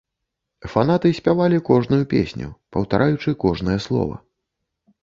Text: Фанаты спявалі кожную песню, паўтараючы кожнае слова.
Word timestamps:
Фанаты 0.75 1.11
спявалі 1.19 1.59
кожную 1.69 2.01
песню, 2.15 2.47
паўтараючы 2.77 3.39
кожнае 3.47 3.79
слова. 3.89 4.15